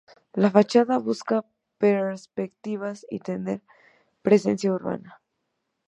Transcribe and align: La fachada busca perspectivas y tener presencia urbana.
La 0.33 0.49
fachada 0.49 0.97
busca 0.97 1.45
perspectivas 1.77 3.05
y 3.11 3.19
tener 3.19 3.61
presencia 4.23 4.73
urbana. 4.73 5.21